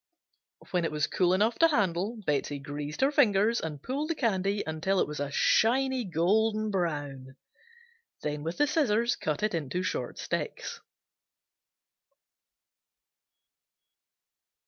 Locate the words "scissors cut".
8.65-9.43